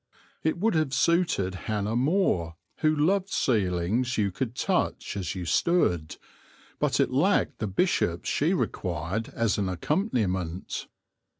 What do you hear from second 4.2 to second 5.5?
could touch as you